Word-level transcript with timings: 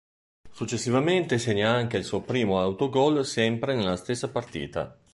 Successivamente 0.49 1.37
segna 1.37 1.69
anche 1.69 1.95
il 1.97 2.03
suo 2.03 2.21
primo 2.21 2.59
autogol 2.59 3.23
sempre 3.23 3.75
nella 3.75 3.97
stessa 3.97 4.31
partita. 4.31 4.97